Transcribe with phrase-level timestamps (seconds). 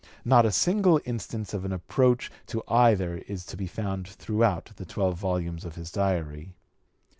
[0.25, 4.83] Not a single instance of an approach to either is to be found throughout the
[4.83, 6.55] twelve volumes of his Diary.